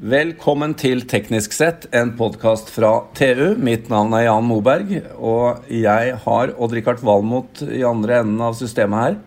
Velkommen 0.00 0.72
til 0.80 1.02
Teknisk 1.04 1.52
sett, 1.52 1.82
en 1.92 2.14
podkast 2.16 2.70
fra 2.72 3.02
TU. 3.12 3.50
Mitt 3.60 3.90
navn 3.92 4.14
er 4.16 4.22
Jan 4.30 4.46
Moberg, 4.48 4.94
og 5.20 5.66
jeg 5.68 6.14
har 6.22 6.52
Odd-Rikard 6.56 7.02
Valmot 7.04 7.60
i 7.66 7.82
andre 7.84 8.22
enden 8.22 8.40
av 8.40 8.56
systemet 8.56 9.02
her. 9.02 9.18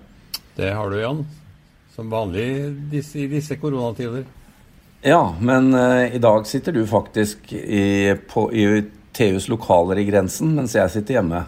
Det 0.58 0.72
har 0.74 0.90
du, 0.90 0.98
Jan. 0.98 1.22
Som 1.94 2.10
vanlig 2.10 2.48
i 2.90 3.28
disse 3.30 3.60
koronatider. 3.62 4.26
Ja, 5.06 5.22
men 5.38 5.70
uh, 5.78 6.10
i 6.10 6.18
dag 6.18 6.50
sitter 6.50 6.74
du 6.74 6.82
faktisk 6.90 7.54
i, 7.54 8.18
på, 8.34 8.48
i 8.50 8.66
TUs 9.14 9.52
lokaler 9.54 10.02
i 10.02 10.10
Grensen, 10.10 10.56
mens 10.58 10.74
jeg 10.74 10.90
sitter 10.96 11.20
hjemme. 11.20 11.44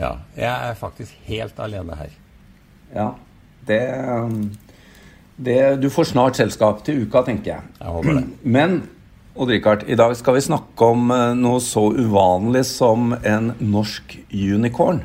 Ja, 0.00 0.14
jeg 0.32 0.72
er 0.72 0.80
faktisk 0.80 1.28
helt 1.28 1.60
alene 1.60 2.00
her. 2.00 2.18
Ja, 2.96 3.10
det 3.68 3.84
um 4.00 4.46
det, 5.36 5.76
du 5.82 5.88
får 5.90 6.12
snart 6.12 6.38
selskap 6.38 6.82
til 6.86 7.06
uka, 7.06 7.24
tenker 7.26 7.54
jeg. 7.54 7.70
Jeg 7.80 7.94
håper 7.96 8.18
det. 8.18 8.26
Men 8.56 8.82
Odd-Rikard, 9.32 9.86
i 9.88 9.96
dag 9.96 10.12
skal 10.16 10.36
vi 10.36 10.44
snakke 10.44 10.90
om 10.92 11.08
eh, 11.14 11.30
noe 11.38 11.62
så 11.64 11.86
uvanlig 11.96 12.66
som 12.68 13.14
en 13.16 13.54
norsk 13.64 14.18
unicorn. 14.28 15.02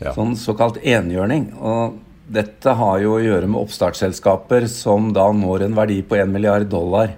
Ja. 0.00 0.12
Sånn 0.16 0.36
såkalt 0.40 0.80
enhjørning. 0.84 1.50
Og 1.56 1.96
dette 2.30 2.74
har 2.76 3.00
jo 3.02 3.16
å 3.16 3.22
gjøre 3.22 3.48
med 3.50 3.60
oppstartsselskaper 3.62 4.68
som 4.70 5.10
da 5.16 5.26
når 5.34 5.66
en 5.66 5.76
verdi 5.78 5.98
på 6.06 6.20
1 6.20 6.30
milliard 6.32 6.68
dollar. 6.70 7.16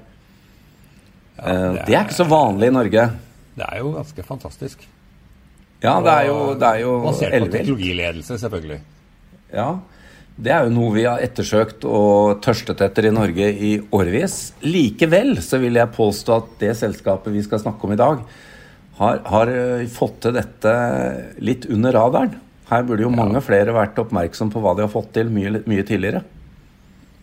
Ja, 1.37 1.43
det, 1.43 1.53
er, 1.53 1.85
det, 1.87 1.95
er, 1.97 2.03
ikke 2.07 2.21
så 2.23 2.29
vanlig 2.31 2.71
i 2.71 2.75
Norge. 2.77 3.07
Det 3.59 3.67
er 3.67 3.83
jo 3.83 3.93
ganske 3.97 4.25
fantastisk. 4.27 4.87
Ja, 5.83 5.97
det 6.05 6.13
er 6.15 6.29
jo, 6.29 6.37
det 6.55 6.69
er 6.69 6.85
jo 6.85 6.93
Basert 7.03 7.35
på 7.35 7.51
teknologiledelse, 7.51 8.39
selvfølgelig. 8.39 8.79
Ja, 9.53 9.69
det 10.37 10.53
er 10.53 10.65
jo 10.65 10.73
noe 10.73 10.95
vi 10.95 11.05
har 11.05 11.21
ettersøkt 11.23 11.85
og 11.85 12.41
tørstet 12.45 12.81
etter 12.85 13.09
i 13.09 13.13
Norge 13.15 13.49
i 13.53 13.73
årevis. 13.93 14.55
Likevel 14.65 15.37
så 15.45 15.61
vil 15.61 15.77
jeg 15.77 15.93
påstå 15.93 16.39
at 16.39 16.55
det 16.63 16.73
selskapet 16.81 17.35
vi 17.35 17.45
skal 17.45 17.61
snakke 17.61 17.87
om 17.87 17.93
i 17.93 18.01
dag, 18.01 18.23
har, 18.97 19.21
har 19.29 19.53
eh, 19.53 19.85
fått 19.93 20.23
til 20.25 20.37
dette 20.37 20.73
litt 21.45 21.69
under 21.73 21.97
radaren. 21.97 22.39
Her 22.71 22.85
burde 22.89 23.05
jo 23.05 23.13
ja. 23.13 23.19
mange 23.19 23.43
flere 23.45 23.75
vært 23.77 23.99
oppmerksom 24.01 24.53
på 24.53 24.63
hva 24.65 24.75
de 24.77 24.87
har 24.87 24.93
fått 24.93 25.13
til 25.17 25.33
mye, 25.33 25.61
mye 25.69 25.85
tidligere. 25.85 26.25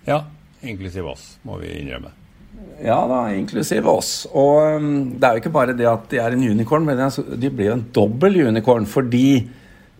Ja, 0.05 0.23
inklusiv 0.61 1.09
oss, 1.09 1.31
må 1.45 1.57
vi 1.61 1.73
innrømme. 1.79 2.13
Ja 2.83 2.99
da, 3.09 3.23
inklusiv 3.35 3.87
oss. 3.89 4.11
Og 4.31 4.79
um, 4.79 4.91
det 5.17 5.25
er 5.25 5.35
jo 5.35 5.43
ikke 5.43 5.55
bare 5.55 5.75
det 5.77 5.87
at 5.89 6.05
de 6.11 6.19
er 6.21 6.35
en 6.35 6.45
unicorn, 6.45 6.85
men 6.87 7.01
de 7.41 7.51
blir 7.51 7.71
jo 7.71 7.77
en 7.79 7.87
dobbel 7.95 8.41
unicorn 8.49 8.87
fordi 8.89 9.47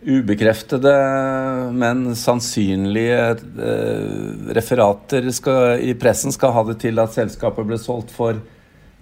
ubekreftede, 0.00 0.92
men 1.76 2.14
sannsynlige 2.16 3.20
eh, 3.60 4.54
referater 4.56 5.28
skal, 5.34 5.82
i 5.84 5.92
pressen 5.98 6.32
skal 6.32 6.54
ha 6.56 6.64
det 6.70 6.78
til 6.84 7.00
at 7.02 7.14
selskapet 7.16 7.68
ble 7.68 7.78
solgt 7.80 8.12
for 8.14 8.40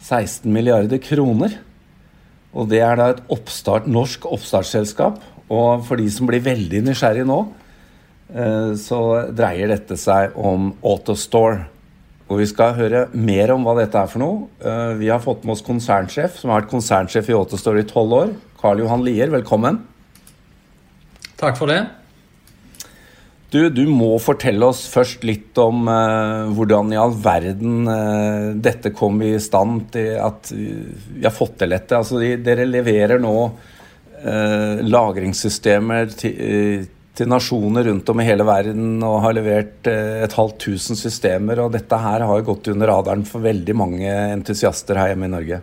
16 0.02 0.50
milliarder 0.50 1.00
kroner. 1.02 1.58
Og 2.56 2.70
det 2.70 2.80
er 2.82 2.98
da 2.98 3.12
et 3.12 3.24
oppstart, 3.30 3.86
norsk 3.90 4.26
oppstartsselskap. 4.26 5.20
Og 5.48 5.84
for 5.86 6.00
de 6.00 6.08
som 6.12 6.28
blir 6.28 6.44
veldig 6.44 6.82
nysgjerrige 6.88 7.28
nå, 7.28 7.40
eh, 8.34 8.72
så 8.80 9.02
dreier 9.30 9.70
dette 9.70 9.98
seg 10.00 10.34
om 10.36 10.72
Autostore. 10.82 11.66
Og 12.28 12.42
vi 12.42 12.48
skal 12.50 12.74
høre 12.76 13.06
mer 13.16 13.54
om 13.54 13.62
hva 13.64 13.76
dette 13.78 13.96
er 13.96 14.10
for 14.10 14.20
noe. 14.20 14.48
Eh, 14.60 14.98
vi 15.00 15.12
har 15.12 15.22
fått 15.24 15.46
med 15.46 15.54
oss 15.54 15.64
konsernsjef, 15.64 16.36
som 16.40 16.50
har 16.50 16.62
vært 16.64 16.74
konsernsjef 16.74 17.30
i 17.30 17.38
Autostore 17.38 17.86
i 17.86 17.88
tolv 17.88 18.18
år. 18.18 18.34
Karl 18.60 18.82
Johan 18.82 19.06
Lier, 19.06 19.30
velkommen. 19.32 19.80
Takk 21.38 21.58
for 21.60 21.70
det. 21.70 21.82
Du, 23.48 23.62
du 23.72 23.86
må 23.88 24.10
fortelle 24.20 24.66
oss 24.68 24.82
først 24.92 25.22
litt 25.24 25.56
om 25.62 25.86
uh, 25.88 26.50
hvordan 26.52 26.90
i 26.92 26.98
all 27.00 27.14
verden 27.16 27.88
uh, 27.88 28.50
dette 28.60 28.92
kom 28.92 29.22
i 29.24 29.38
stand 29.40 29.86
til 29.94 30.18
at 30.20 30.50
vi 30.52 31.24
har 31.24 31.32
fått 31.32 31.56
til 31.62 31.72
dette. 31.72 31.96
Altså, 31.96 32.18
de, 32.20 32.34
dere 32.44 32.66
leverer 32.68 33.22
nå 33.22 33.32
uh, 33.46 34.82
lagringssystemer 34.84 36.12
til, 36.12 36.84
til, 37.16 37.30
nasjoner 37.32 37.88
rundt 37.88 38.12
om 38.12 38.20
i 38.20 38.28
hele 38.28 38.44
verden 38.44 38.98
og 39.00 39.22
har 39.24 39.38
levert 39.38 39.88
et 39.88 40.36
halvt 40.36 40.60
tusen 40.66 40.98
systemer. 40.98 41.64
Og 41.64 41.72
dette 41.78 42.02
her 42.04 42.26
har 42.28 42.44
gått 42.44 42.68
under 42.74 42.92
radaren 42.92 43.24
for 43.30 43.46
veldig 43.46 43.78
mange 43.78 44.12
entusiaster 44.36 45.00
her 45.00 45.14
hjemme 45.14 45.30
i 45.30 45.36
Norge. 45.38 45.62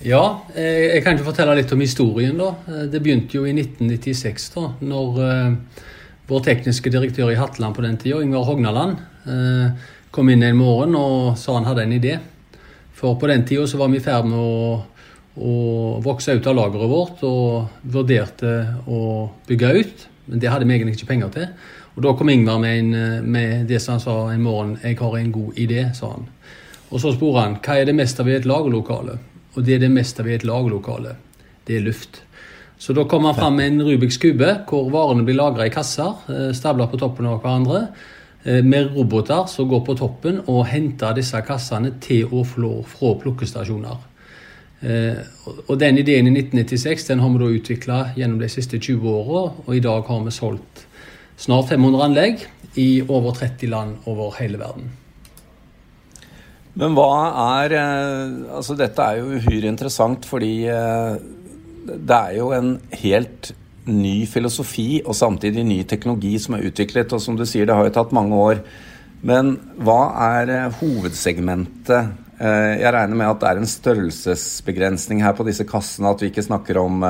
Ja, 0.00 0.46
eh, 0.56 0.96
jeg 0.96 1.04
kan 1.04 1.14
ikke 1.14 1.28
fortelle 1.28 1.54
litt 1.58 1.72
om 1.74 1.82
historien. 1.84 2.38
da. 2.38 2.54
Eh, 2.68 2.86
det 2.90 3.02
begynte 3.02 3.36
jo 3.36 3.44
i 3.44 3.52
1996, 3.52 4.50
da, 4.54 4.66
når 4.80 5.20
uh, 5.20 5.80
vår 6.30 6.44
tekniske 6.46 6.90
direktør 6.90 7.30
i 7.30 7.38
Hatteland 7.38 7.76
på 7.76 7.84
den 7.84 7.98
tida, 8.00 8.22
Ingvar 8.22 8.46
Hognaland, 8.48 8.96
kom 10.10 10.30
inn 10.32 10.42
en 10.42 10.56
morgen 10.56 10.94
og 10.96 11.36
sa 11.38 11.52
han 11.58 11.66
hadde 11.68 11.82
en 11.84 11.92
idé. 11.92 12.14
For 12.96 13.18
på 13.20 13.28
den 13.28 13.44
tida 13.46 13.66
var 13.76 13.90
vi 13.92 13.98
i 13.98 14.02
ferd 14.02 14.26
med 14.30 14.38
å, 14.38 14.78
å, 15.36 15.52
vokse 16.02 16.34
ut 16.38 16.48
av 16.48 16.56
lageret 16.56 16.90
vårt 16.90 17.22
og 17.28 17.84
vurderte 17.92 18.54
å 18.88 19.28
bygge 19.46 19.72
ut, 19.76 20.06
men 20.30 20.40
det 20.40 20.50
hadde 20.50 20.66
vi 20.66 20.78
egentlig 20.78 20.96
ikke 20.96 21.10
penger 21.12 21.34
til. 21.36 21.48
Og 21.94 22.02
Da 22.06 22.14
kom 22.16 22.30
Ingvar 22.32 22.62
med, 22.62 22.78
en, 22.78 23.26
med 23.26 23.66
det 23.68 23.82
som 23.82 23.98
han 23.98 24.02
sa 24.02 24.16
en 24.32 24.42
morgen 24.42 24.78
'Jeg 24.82 24.98
har 24.98 25.16
en 25.18 25.32
god 25.32 25.58
idé', 25.58 25.92
sa 25.94 26.14
han. 26.14 26.26
Og 26.90 27.00
så 27.00 27.12
spurte 27.12 27.42
han 27.42 27.58
hva 27.60 27.76
er 27.76 27.84
det 27.84 27.94
meste 27.94 28.24
ved 28.24 28.40
et 28.40 28.48
lagerlokale. 28.48 29.18
Og 29.54 29.66
det 29.66 29.76
er 29.76 29.84
det 29.84 29.92
meste 29.92 30.24
ved 30.24 30.40
et 30.40 30.44
lagerlokale. 30.46 31.16
Det 31.66 31.76
er 31.76 31.86
luft. 31.86 32.22
Så 32.80 32.94
da 32.96 33.04
kommer 33.04 33.30
man 33.30 33.36
fram 33.36 33.58
med 33.58 33.66
en 33.66 33.82
Rubiks 33.84 34.16
kube 34.16 34.48
hvor 34.68 34.88
varene 34.92 35.24
blir 35.26 35.36
lagra 35.36 35.66
i 35.68 35.72
kasser, 35.72 36.14
eh, 36.32 36.52
stabla 36.56 36.86
på 36.88 36.98
toppen 37.00 37.26
av 37.28 37.42
hverandre, 37.42 37.88
eh, 38.44 38.62
med 38.64 38.94
roboter 38.96 39.46
som 39.48 39.68
går 39.68 39.82
på 39.84 39.96
toppen 39.98 40.40
og 40.46 40.66
henter 40.66 41.12
disse 41.14 41.36
kassene 41.44 41.92
til 42.00 42.30
og 42.32 42.46
fra 42.46 43.14
plukkestasjoner. 43.20 43.98
Eh, 44.82 45.16
og 45.68 45.78
Den 45.78 45.98
ideen 45.98 46.26
i 46.26 46.30
1996 46.30 47.06
den 47.08 47.20
har 47.20 47.28
vi 47.28 47.38
da 47.38 47.50
utvikla 47.58 47.98
gjennom 48.16 48.38
de 48.40 48.48
siste 48.48 48.78
20 48.78 49.04
åra, 49.04 49.52
og 49.66 49.76
i 49.76 49.80
dag 49.80 50.02
har 50.02 50.24
vi 50.24 50.30
solgt 50.30 50.86
snart 51.36 51.68
500 51.68 52.02
anlegg 52.04 52.46
i 52.76 53.02
over 53.08 53.32
30 53.32 53.68
land 53.68 53.96
over 54.06 54.32
hele 54.38 54.58
verden. 54.58 54.90
Men 56.78 56.94
hva 56.94 57.10
er 57.60 57.74
eh, 57.74 58.34
Altså, 58.54 58.76
dette 58.78 59.02
er 59.02 59.20
jo 59.20 59.38
uhyre 59.40 59.70
interessant 59.70 60.26
fordi 60.28 60.54
eh, 60.70 61.16
det 61.90 62.16
er 62.16 62.36
jo 62.36 62.52
en 62.54 62.76
helt 63.00 63.52
ny 63.90 64.22
filosofi 64.30 65.00
og 65.00 65.16
samtidig 65.16 65.64
ny 65.66 65.80
teknologi 65.88 66.36
som 66.38 66.54
er 66.54 66.68
utviklet. 66.68 67.10
Og 67.16 67.22
som 67.24 67.38
du 67.38 67.46
sier, 67.48 67.66
det 67.66 67.74
har 67.74 67.88
jo 67.88 67.94
tatt 67.96 68.14
mange 68.14 68.38
år. 68.38 68.62
Men 69.26 69.56
hva 69.82 70.00
er 70.36 70.54
eh, 70.54 70.80
hovedsegmentet? 70.80 72.26
Jeg 72.40 72.88
regner 72.94 73.18
med 73.20 73.28
at 73.28 73.42
det 73.42 73.48
er 73.50 73.58
en 73.60 73.68
størrelsesbegrensning 73.68 75.18
her 75.20 75.34
på 75.36 75.44
disse 75.44 75.66
kassene, 75.68 76.08
at 76.08 76.22
vi 76.24 76.30
ikke 76.30 76.46
snakker 76.46 76.78
om, 76.80 77.02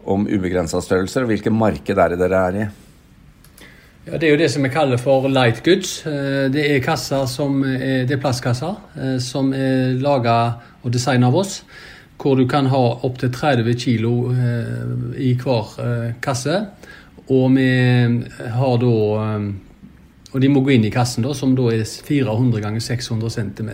om 0.00 0.24
ubegrensa 0.24 0.80
størrelser. 0.80 1.26
Og 1.26 1.34
hvilket 1.34 1.52
marked 1.52 2.00
er 2.00 2.14
det 2.14 2.22
dere 2.22 2.40
er 2.48 2.56
i? 2.62 2.64
Ja, 4.04 4.18
Det 4.18 4.26
er 4.28 4.34
jo 4.34 4.36
det 4.36 4.50
som 4.52 4.62
vi 4.62 4.68
kaller 4.68 4.98
for 5.00 5.24
light 5.32 5.62
goods. 5.64 6.02
Eh, 6.06 6.50
det 6.52 6.60
er 6.68 6.82
kasser 6.84 7.24
som 7.24 7.62
er, 7.64 8.02
det 8.04 8.12
er 8.12 8.20
plastkasser 8.20 8.74
eh, 9.00 9.14
som 9.16 9.48
er 9.56 9.94
laga 9.96 10.34
og 10.84 10.92
designa 10.92 11.30
av 11.30 11.38
oss. 11.40 11.62
Hvor 12.20 12.36
du 12.36 12.44
kan 12.46 12.68
ha 12.68 12.82
opptil 13.08 13.32
30 13.32 13.78
kg 13.80 14.04
i 15.16 15.30
hver 15.40 16.12
kasse. 16.22 16.58
Og 17.32 17.56
vi 17.56 17.68
har 18.58 18.76
da 18.78 18.92
Og 20.34 20.40
de 20.40 20.48
må 20.48 20.60
gå 20.60 20.74
inn 20.74 20.84
i 20.84 20.90
kassen, 20.90 21.22
da, 21.22 21.32
som 21.32 21.54
da 21.54 21.68
er 21.70 21.84
400 21.84 22.60
ganger 22.60 22.80
600 22.80 23.30
cm. 23.30 23.70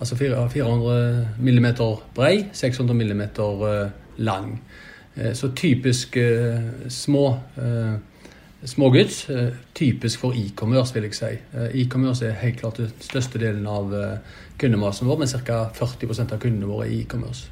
Altså 0.00 0.16
400 0.16 1.28
mm 1.38 1.66
brei, 2.14 2.46
600 2.52 2.94
mm 2.94 3.22
lang. 4.16 4.60
Så 5.34 5.52
typisk 5.54 6.16
små 6.88 7.40
smågods. 8.64 9.30
Eh, 9.30 9.52
typisk 9.74 10.20
for 10.20 10.36
e-commerce, 10.36 10.94
vil 10.94 11.08
jeg 11.08 11.14
si. 11.14 11.32
Eh, 11.54 11.80
e-commerce 11.82 12.26
er 12.26 12.38
helt 12.40 12.60
klart 12.60 12.80
den 12.80 12.92
største 13.00 13.40
delen 13.40 13.66
av 13.70 13.92
eh, 13.94 14.38
kundemassen 14.60 15.08
vår, 15.08 15.20
men 15.20 15.28
ca. 15.28 15.60
40% 15.74 16.34
av 16.34 16.40
kundene 16.42 16.70
våre 16.70 16.88
er 16.88 16.96
e-commerce. 17.00 17.50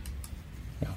Ja. 0.82 0.94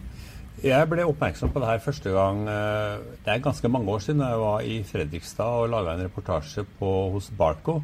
Jeg 0.64 0.90
ble 0.92 1.06
oppmerksom 1.08 1.54
på 1.54 1.62
det 1.62 1.70
her 1.70 1.84
første 1.84 2.10
gang 2.10 2.46
Det 2.48 3.30
er 3.30 3.44
ganske 3.44 3.70
mange 3.70 3.92
år 3.92 4.00
siden 4.02 4.24
jeg 4.24 4.40
var 4.42 4.64
i 4.66 4.80
Fredrikstad 4.88 5.62
og 5.62 5.70
laga 5.74 5.94
en 5.94 6.06
reportasje 6.08 6.66
på, 6.80 6.92
hos 7.14 7.30
Barco. 7.38 7.82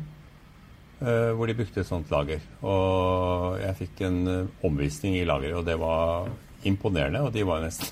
Hvor 1.02 1.50
de 1.50 1.56
brukte 1.58 1.82
et 1.82 1.88
sånt 1.88 2.12
lager. 2.14 2.44
Og 2.62 3.58
jeg 3.58 3.78
fikk 3.80 4.04
en 4.06 4.50
omvisning 4.62 5.16
i 5.18 5.24
lageret, 5.26 5.58
og 5.58 5.66
det 5.66 5.80
var 5.82 6.30
imponerende. 6.70 7.24
Og 7.26 7.34
de 7.34 7.42
var 7.48 7.64
nesten 7.64 7.90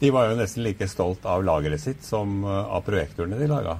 de 0.00 0.10
var 0.10 0.28
jo 0.28 0.38
nesten 0.38 0.64
like 0.64 0.88
stolt 0.90 1.26
av 1.28 1.44
lageret 1.46 1.80
sitt 1.80 2.04
som 2.06 2.42
eh, 2.44 2.72
av 2.76 2.84
projektorene 2.86 3.38
de 3.38 3.48
laga. 3.50 3.76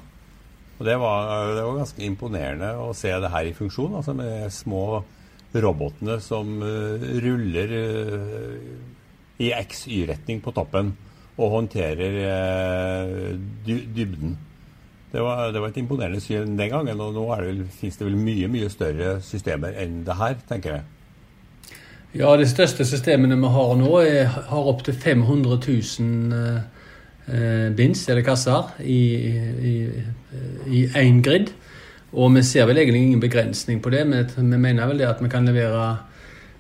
Og 0.79 0.87
det 0.87 0.95
var, 1.03 1.33
eh, 1.33 1.55
det 1.57 1.65
var, 1.67 1.81
ganske 1.81 2.07
imponerende 2.07 2.71
å 2.83 2.93
se 2.97 3.13
det 3.13 3.33
her 3.33 3.51
i 3.51 3.57
funksjon, 3.57 3.99
altså 3.99 4.15
med 4.19 4.47
små 4.55 5.03
robotene 5.53 6.17
som 6.25 6.49
uh, 6.65 7.03
ruller 7.21 7.73
i 9.37 9.51
XY-retning 9.53 10.39
på 10.41 10.55
toppen 10.57 10.95
og 11.37 11.51
håndterer 11.59 12.15
dybden. 13.67 14.33
Det 15.13 15.21
var, 15.21 15.53
det 15.53 15.61
var, 15.61 15.69
et 15.69 15.83
imponerende 15.83 16.23
syn 16.25 16.57
den 16.57 16.73
gangen, 16.73 17.01
og 17.05 17.13
nå 17.13 17.27
det 17.37 17.69
finnes 17.77 18.01
det 18.01 18.09
vel 18.09 18.17
mye 18.17 18.49
mye 18.49 18.73
større 18.73 19.19
systemer 19.21 19.77
enn 19.83 20.01
det 20.07 20.17
her, 20.17 20.41
tenker 20.49 20.79
jeg. 20.79 20.89
Ja, 22.13 22.35
de 22.37 22.45
største 22.49 22.85
systemene 22.85 23.39
vi 23.41 23.51
har 23.55 23.75
nå, 23.81 23.91
er, 24.05 24.27
har 24.51 24.69
opptil 24.69 24.95
500 24.95 25.59
000 25.65 26.37
eh, 26.43 27.69
bins, 27.77 28.05
eller 28.09 28.27
kasser, 28.27 28.69
i 28.85 30.83
én 31.01 31.23
grid. 31.25 31.55
Og 32.13 32.35
vi 32.35 32.43
ser 32.45 32.67
vel 32.69 32.83
egentlig 32.83 33.03
ingen 33.07 33.21
begrensning 33.21 33.81
på 33.81 33.91
det. 33.91 34.05
Vi, 34.11 34.25
vi 34.37 34.59
mener 34.61 34.91
vel 34.91 35.01
det 35.01 35.09
at 35.09 35.23
vi 35.25 35.31
kan 35.33 35.49
levere 35.49 35.87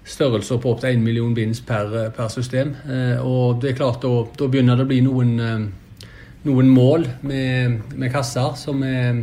størrelser 0.08 0.58
på 0.58 0.72
opptil 0.72 0.96
1 0.96 1.04
million 1.04 1.34
bins 1.34 1.60
per, 1.60 2.10
per 2.16 2.32
system. 2.32 2.74
Eh, 2.88 3.20
og 3.20 3.60
det 3.62 3.72
er 3.72 3.78
klart, 3.78 4.02
da, 4.02 4.24
da 4.38 4.48
begynner 4.48 4.78
det 4.78 4.86
å 4.86 4.90
bli 4.90 5.02
noen, 5.04 5.36
eh, 5.40 6.08
noen 6.48 6.72
mål 6.72 7.06
med, 7.28 7.78
med, 7.94 8.08
kasser 8.12 8.56
som 8.58 8.82
er 8.86 9.22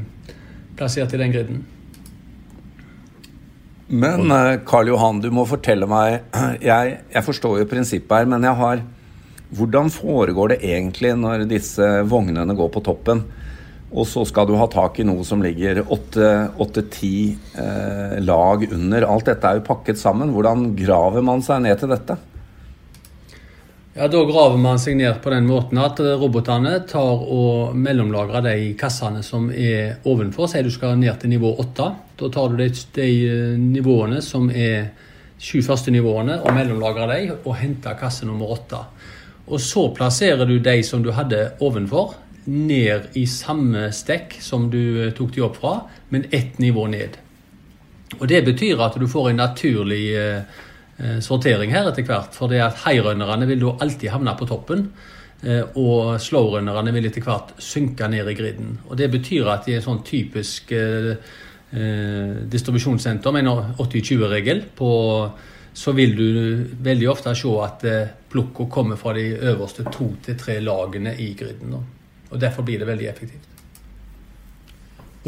plassert 0.77 1.13
i 1.13 1.19
den 1.19 1.33
griden. 1.33 1.65
Men 3.89 4.31
eh, 4.31 4.59
Karl 4.65 4.91
Johan, 4.91 5.19
du 5.21 5.31
må 5.33 5.47
fortelle 5.49 5.87
meg 5.89 6.19
Jeg, 6.69 6.99
jeg 7.09 7.25
forstår 7.25 7.63
jo 7.63 7.69
prinsippet 7.69 8.21
her, 8.21 8.29
men 8.29 8.45
jeg 8.45 8.57
har 8.61 8.83
Hvordan 9.57 9.89
foregår 9.89 10.51
det 10.53 10.59
egentlig 10.61 11.15
når 11.17 11.47
disse 11.49 11.85
vognene 12.05 12.53
går 12.53 12.67
på 12.69 12.83
toppen? 12.85 13.23
Og 13.89 14.05
så 14.05 14.21
skal 14.29 14.45
du 14.45 14.53
ha 14.59 14.67
tak 14.69 14.99
i 15.01 15.05
noe 15.07 15.23
som 15.25 15.41
ligger 15.41 15.79
åtte-ti 15.89 17.13
eh, 17.57 18.19
lag 18.21 18.65
under. 18.67 19.07
Alt 19.09 19.31
dette 19.31 19.49
er 19.49 19.57
jo 19.57 19.65
pakket 19.65 19.97
sammen. 19.97 20.29
Hvordan 20.35 20.67
graver 20.77 21.25
man 21.25 21.41
seg 21.41 21.63
ned 21.65 21.81
til 21.81 21.89
dette? 21.89 22.19
Ja, 23.99 24.07
Da 24.07 24.21
graver 24.23 24.55
man 24.57 24.77
seg 24.79 24.95
ned 24.95 25.17
på 25.19 25.31
den 25.33 25.43
måten 25.43 25.75
at 25.83 25.97
robotene 25.99 26.77
tar 26.87 27.23
og 27.35 27.73
mellomlagrer 27.75 28.45
de 28.45 28.69
kassene 28.79 29.19
som 29.27 29.49
er 29.51 29.97
ovenfor. 30.07 30.47
Si 30.47 30.61
du 30.63 30.69
skal 30.71 30.95
ned 31.01 31.17
til 31.19 31.33
nivå 31.33 31.49
8. 31.59 31.87
Da 32.21 32.29
tar 32.31 32.53
du 32.53 32.61
de, 32.61 32.69
de 32.95 33.07
eh, 33.27 33.57
nivåene 33.59 34.21
som 34.23 34.47
er 34.55 34.93
sju 35.35 35.59
første 35.67 35.91
nivåene, 35.91 36.37
og 36.39 36.55
mellomlagrer 36.55 37.11
de, 37.11 37.35
og 37.43 37.57
henter 37.59 37.99
kasse 37.99 38.23
nummer 38.23 38.55
8. 38.55 38.79
Og 39.51 39.59
så 39.59 39.83
plasserer 39.99 40.47
du 40.47 40.55
de 40.63 40.77
som 40.87 41.03
du 41.03 41.11
hadde 41.19 41.49
ovenfor 41.59 42.15
ned 42.47 43.19
i 43.19 43.25
samme 43.27 43.89
stekk 43.91 44.39
som 44.39 44.71
du 44.71 44.79
eh, 45.09 45.11
tok 45.11 45.35
de 45.35 45.43
opp 45.43 45.59
fra, 45.59 45.75
men 46.15 46.23
ett 46.31 46.55
nivå 46.63 46.87
ned. 46.87 47.19
Og 48.21 48.27
Det 48.31 48.45
betyr 48.47 48.79
at 48.79 48.95
du 48.95 49.09
får 49.11 49.33
en 49.33 49.43
naturlig 49.43 50.03
eh, 50.15 50.39
eh 50.39 50.67
sortering 51.23 51.71
her 51.71 51.87
etter 51.89 52.03
hvert. 52.03 52.33
For 52.35 52.51
det 52.51 52.59
at 52.63 52.81
high-runnerne 52.83 53.47
vil 53.47 53.61
da 53.63 53.77
alltid 53.85 54.11
havne 54.11 54.35
på 54.39 54.47
toppen. 54.49 54.89
Eh, 55.39 55.61
og 55.79 56.17
slow-runnerne 56.19 56.91
vil 56.91 57.07
etter 57.07 57.23
hvert 57.23 57.53
synke 57.63 58.09
ned 58.11 58.27
i 58.27 58.35
griden. 58.35 58.73
Og 58.89 58.97
Det 58.97 59.11
betyr 59.11 59.47
at 59.47 59.69
i 59.69 59.77
en 59.77 59.85
sånn 59.85 60.03
typisk 60.03 60.71
eh, 60.71 61.15
eh 61.69 62.33
distribusjonssenter 62.49 63.31
med 63.31 63.45
en 63.45 63.75
80-20-regel 63.77 64.63
så 65.79 65.91
vil 65.93 66.15
du 66.17 66.65
veldig 66.81 67.09
ofte 67.09 67.35
se 67.35 67.51
at 67.63 67.85
plukka 68.29 68.65
kommer 68.65 68.97
fra 68.97 69.13
de 69.13 69.37
øverste 69.37 69.85
to 69.93 70.09
til 70.25 70.35
tre 70.35 70.59
lagene 70.59 71.13
i 71.15 71.33
griden. 71.33 71.77
Og 72.31 72.41
Derfor 72.41 72.63
blir 72.63 72.79
det 72.79 72.87
veldig 72.87 73.07
effektivt. 73.07 73.58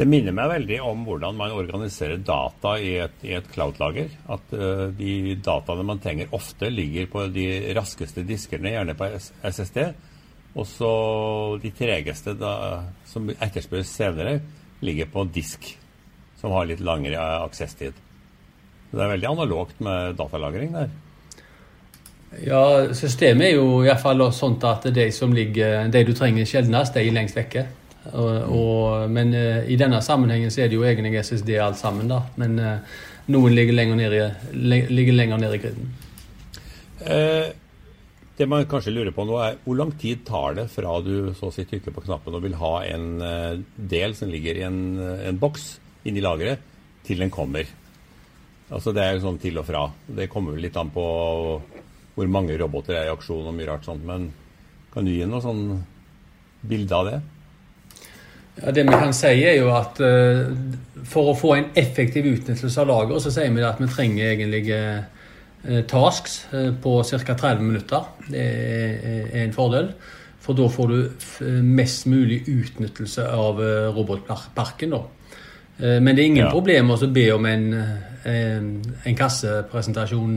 Det 0.02 0.08
minner 0.10 0.34
meg 0.34 0.48
veldig 0.50 0.78
om 0.82 1.04
hvordan 1.06 1.36
man 1.38 1.52
organiserer 1.54 2.24
data 2.26 2.72
i 2.82 2.96
et, 3.04 3.20
i 3.22 3.36
et 3.38 3.50
cloud-lager. 3.54 4.08
At 4.34 4.54
uh, 4.58 4.88
de 4.98 5.36
dataene 5.46 5.84
man 5.86 6.00
trenger 6.02 6.32
ofte 6.34 6.72
ligger 6.74 7.06
på 7.12 7.28
de 7.30 7.46
raskeste 7.78 8.24
diskene, 8.26 8.72
gjerne 8.74 8.96
på 8.98 9.12
SSD. 9.46 9.78
Og 10.58 10.66
så 10.66 10.90
de 11.62 11.70
tregeste 11.78 12.34
da, 12.34 12.56
som 13.06 13.30
etterspørres 13.30 13.92
senere, 13.94 14.40
ligger 14.82 15.06
på 15.14 15.28
disk, 15.30 15.70
som 16.42 16.56
har 16.58 16.66
litt 16.66 16.82
langere 16.82 17.22
aksesstid. 17.44 18.00
Det 18.90 18.98
er 18.98 19.14
veldig 19.14 19.30
analogt 19.30 19.84
med 19.86 20.18
datalagring 20.18 20.74
der. 20.80 20.90
Ja, 22.42 22.64
systemet 22.98 23.52
er 23.52 23.60
jo 23.60 23.84
iallfall 23.86 24.26
sånn 24.34 24.58
at 24.66 24.90
de 24.96 25.06
som 25.14 25.36
ligger, 25.36 25.86
de 25.94 26.04
du 26.10 26.16
trenger 26.18 26.50
sjeldnest, 26.50 26.98
de 26.98 27.06
er 27.06 27.16
lengst 27.20 27.38
vekke. 27.38 27.68
Og, 28.10 29.10
men 29.14 29.34
uh, 29.38 29.64
i 29.70 29.78
denne 29.78 30.02
sammenhengen 30.02 30.52
så 30.54 30.64
er 30.64 30.72
det 30.72 30.78
jo 30.80 30.86
egentlig 30.88 31.20
SSD 31.22 31.54
alt 31.62 31.78
sammen, 31.78 32.10
da. 32.10 32.24
Men 32.42 32.58
uh, 32.58 33.02
noen 33.32 33.54
ligger 33.54 33.78
lenger 33.78 34.00
ned 34.00 34.16
i, 34.18 34.22
ligger 34.90 35.18
lenger 35.18 35.42
ned 35.42 35.54
i 35.56 35.60
griden. 35.62 35.92
Eh, 37.02 37.52
det 38.38 38.48
man 38.50 38.66
kanskje 38.70 38.94
lurer 38.94 39.14
på 39.14 39.26
nå, 39.26 39.38
er 39.42 39.60
hvor 39.64 39.78
lang 39.78 39.92
tid 40.02 40.24
tar 40.26 40.58
det 40.58 40.68
fra 40.74 40.96
du 41.06 41.32
så 41.38 41.50
å 41.50 41.54
si 41.54 41.66
trykker 41.66 41.94
på 41.94 42.04
knappen 42.06 42.38
og 42.38 42.44
vil 42.46 42.58
ha 42.58 42.74
en 42.90 43.08
uh, 43.22 43.62
del 43.76 44.16
som 44.18 44.30
ligger 44.34 44.58
i 44.58 44.66
en, 44.66 44.82
en 45.30 45.40
boks 45.42 45.76
inni 46.10 46.24
lageret, 46.26 46.62
til 47.06 47.22
den 47.22 47.34
kommer? 47.34 47.70
Altså 48.72 48.94
Det 48.96 49.04
er 49.04 49.16
jo 49.16 49.26
sånn 49.26 49.40
til 49.42 49.60
og 49.62 49.68
fra. 49.68 49.86
Det 50.08 50.30
kommer 50.32 50.56
vel 50.56 50.66
litt 50.66 50.78
an 50.80 50.90
på 50.94 51.06
hvor 52.16 52.30
mange 52.32 52.58
roboter 52.60 52.98
er 52.98 53.10
i 53.10 53.14
aksjon 53.14 53.50
og 53.50 53.56
mye 53.56 53.70
rart 53.70 53.86
sånt. 53.88 54.04
Men 54.08 54.30
kan 54.94 55.06
du 55.06 55.12
gi 55.14 55.28
noe 55.28 55.44
sånn 55.44 55.64
bilde 56.68 56.98
av 56.98 57.10
det? 57.10 57.20
Ja, 58.60 58.72
Det 58.72 58.84
vi 58.84 59.00
kan 59.00 59.14
si, 59.16 59.32
er 59.48 59.58
jo 59.62 59.72
at 59.76 60.00
uh, 60.04 60.52
for 61.08 61.32
å 61.32 61.38
få 61.38 61.56
en 61.56 61.70
effektiv 61.80 62.28
utnyttelse 62.28 62.82
av 62.84 62.90
lageret, 62.90 63.24
så 63.24 63.34
sier 63.34 63.54
vi 63.56 63.64
at 63.66 63.80
vi 63.80 63.90
trenger 63.92 64.34
egentlig 64.34 64.64
uh, 64.76 65.82
tasks 65.88 66.42
uh, 66.54 66.72
på 66.84 66.98
ca. 67.08 67.36
30 67.36 67.64
minutter. 67.64 68.10
Det 68.28 68.42
er, 68.42 69.32
en 69.46 69.56
fordel. 69.56 69.94
For 70.42 70.58
da 70.58 70.66
får 70.74 70.90
du 70.90 71.42
mest 71.62 72.08
mulig 72.10 72.42
utnyttelse 72.50 73.28
av 73.30 73.60
robotparken. 73.94 74.96
da. 74.96 75.02
Men 75.78 76.16
det 76.16 76.24
er 76.24 76.30
ingen 76.32 76.48
ja. 76.48 76.50
problem 76.50 76.90
å 76.96 76.98
be 77.14 77.28
om 77.36 77.46
en, 77.46 77.68
en, 78.26 78.72
en 79.06 79.20
kassepresentasjon 79.20 80.34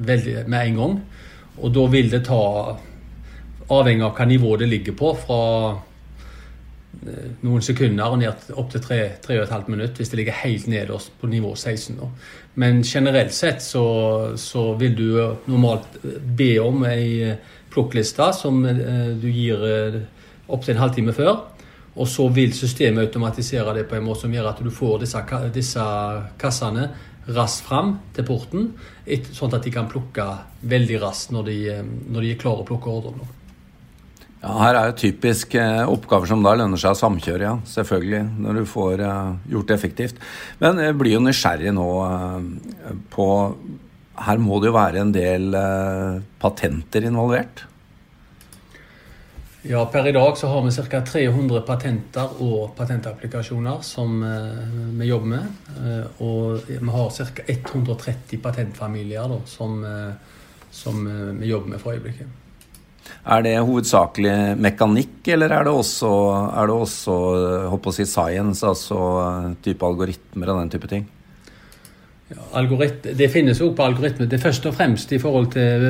med 0.00 0.56
en 0.62 0.80
gang. 0.80 0.96
Og 1.62 1.74
da 1.74 1.84
vil 1.92 2.10
det 2.10 2.24
ta, 2.26 2.40
avhengig 3.74 4.04
av 4.04 4.14
hva 4.16 4.26
nivå 4.28 4.56
det 4.60 4.68
ligger 4.70 4.96
på, 4.98 5.12
fra 5.24 5.42
eh, 5.70 5.82
noen 7.44 7.62
sekunder 7.64 8.12
og 8.12 8.20
ned 8.20 8.50
opp 8.54 8.70
til 8.72 8.82
3,5 8.84 9.68
minutter 9.68 10.00
hvis 10.00 10.12
det 10.12 10.18
ligger 10.20 10.40
helt 10.44 10.66
nederst 10.70 11.12
på 11.20 11.30
nivå 11.30 11.54
16. 11.54 11.96
Da. 11.98 12.08
Men 12.60 12.82
generelt 12.82 13.34
sett 13.34 13.62
så, 13.62 13.84
så, 14.36 14.74
vil 14.78 14.94
du 14.96 15.08
normalt 15.50 15.98
be 16.38 16.52
om 16.62 16.84
ei 16.88 17.34
plukkliste 17.74 18.30
som 18.36 18.62
eh, 18.66 19.10
du 19.18 19.26
gir 19.30 19.64
eh, 19.66 19.98
opptil 20.46 20.76
en 20.76 20.84
halvtime 20.84 21.14
før. 21.16 21.34
Og 21.94 22.08
så 22.10 22.26
vil 22.34 22.54
systemet 22.54 23.06
automatisere 23.06 23.74
det 23.76 23.88
på 23.90 23.98
en 23.98 24.06
måte 24.06 24.24
som 24.24 24.32
gjør 24.34 24.50
at 24.50 24.62
du 24.62 24.70
får 24.74 25.02
disse, 25.04 25.20
disse 25.54 25.84
kassene 26.40 26.88
raskt 27.34 27.64
fram 27.68 27.94
til 28.14 28.26
porten, 28.28 28.66
sånn 29.32 29.54
at 29.56 29.64
de 29.64 29.72
kan 29.72 29.88
plukke 29.88 30.26
veldig 30.68 30.98
raskt 31.02 31.32
når 31.34 31.48
de, 31.50 31.58
eh, 31.72 31.82
når 31.82 32.26
de 32.26 32.34
er 32.34 32.40
klare 32.40 32.62
å 32.62 32.68
plukke 32.68 32.90
ordren. 32.92 33.34
Ja, 34.44 34.52
Her 34.60 34.76
er 34.76 34.90
jo 34.90 34.96
typisk 35.00 35.54
eh, 35.56 35.82
oppgaver 35.88 36.28
som 36.28 36.42
da 36.44 36.52
lønner 36.58 36.80
seg 36.80 36.92
å 36.92 36.98
samkjøre, 37.00 37.46
ja. 37.46 37.54
Selvfølgelig. 37.64 38.24
Når 38.44 38.58
du 38.60 38.64
får 38.68 39.00
eh, 39.00 39.30
gjort 39.54 39.70
det 39.70 39.78
effektivt. 39.78 40.18
Men 40.60 40.82
jeg 40.84 40.96
blir 41.00 41.16
jo 41.16 41.22
nysgjerrig 41.24 41.72
nå 41.72 41.86
eh, 42.04 42.98
på 43.14 43.28
Her 44.26 44.42
må 44.42 44.60
det 44.60 44.68
jo 44.68 44.74
være 44.76 45.00
en 45.00 45.14
del 45.14 45.56
eh, 45.58 46.18
patenter 46.42 47.08
involvert? 47.08 47.64
Ja, 49.64 49.86
Per 49.88 50.10
i 50.10 50.12
dag 50.12 50.36
så 50.36 50.52
har 50.52 50.60
vi 50.66 50.76
ca. 50.92 51.00
300 51.08 51.64
patenter 51.64 52.36
og 52.44 52.76
patentapplikasjoner 52.76 53.80
som 53.80 54.20
eh, 54.28 54.78
vi 55.00 55.08
jobber 55.08 55.36
med. 55.38 55.58
Eh, 55.80 56.22
og 56.28 56.68
vi 56.68 56.78
har 56.84 57.12
ca. 57.16 57.48
130 57.48 58.44
patentfamilier 58.44 59.38
da, 59.38 59.40
som, 59.48 59.80
som, 60.68 61.04
vi 61.40 61.48
jobber 61.48 61.72
med 61.72 61.80
for 61.80 61.96
øyeblikket. 61.96 62.43
Er 63.24 63.44
det 63.44 63.54
hovedsakelig 63.64 64.36
mekanikk, 64.60 65.18
eller 65.32 65.52
er 65.56 65.66
det 65.66 65.72
også, 65.72 66.12
er 66.60 66.68
det 66.68 66.76
også 66.76 67.16
håper 67.72 67.92
å 67.92 67.96
si 67.96 68.06
science, 68.08 68.64
altså 68.66 68.98
type 69.64 69.86
algoritmer 69.86 70.52
og 70.52 70.62
den 70.62 70.72
type 70.74 70.90
ting? 70.90 71.06
Ja, 72.34 72.62
det 73.04 73.28
finnes 73.32 73.60
jo 73.60 73.72
på 73.76 73.84
algoritmer. 73.84 74.28
Det 74.28 74.38
er 74.38 74.46
først 74.46 74.66
og 74.68 74.76
fremst 74.76 75.12
i 75.12 75.20
forhold 75.22 75.52
til 75.54 75.84